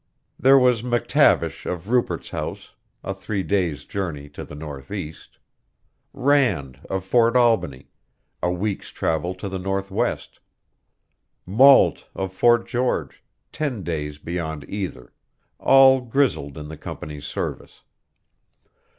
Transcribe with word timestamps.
There 0.39 0.57
was 0.57 0.81
McTavish 0.81 1.63
of 1.71 1.89
Rupert's 1.89 2.31
House, 2.31 2.73
a 3.03 3.13
three 3.13 3.43
days' 3.43 3.85
journey 3.85 4.29
to 4.29 4.43
the 4.43 4.55
northeast; 4.55 5.37
Rand 6.11 6.79
of 6.89 7.05
Fort 7.05 7.35
Albany, 7.35 7.91
a 8.41 8.49
week's 8.51 8.89
travel 8.89 9.35
to 9.35 9.47
the 9.47 9.59
northwest; 9.59 10.39
Mault 11.45 12.07
of 12.15 12.33
Fort 12.33 12.65
George, 12.67 13.23
ten 13.51 13.83
days 13.83 14.17
beyond 14.17 14.65
either, 14.67 15.13
all 15.59 16.01
grizzled 16.01 16.57
in 16.57 16.67
the 16.67 16.77
Company's 16.77 17.27
service. 17.27 17.83